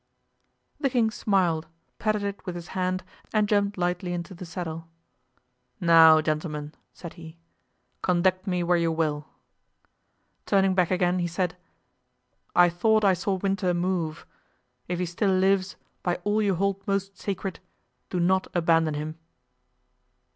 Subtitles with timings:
[0.79, 1.67] The king smiled,
[1.99, 3.03] patted it with his hand
[3.33, 4.87] and jumped lightly into the saddle.
[5.79, 7.37] "Now, gentlemen," said he,
[8.01, 9.27] "conduct me where you will."
[10.47, 11.55] Turning back again, he said,
[12.55, 14.25] "I thought I saw Winter move;
[14.87, 17.59] if he still lives, by all you hold most sacred,
[18.09, 19.19] do not abandon him."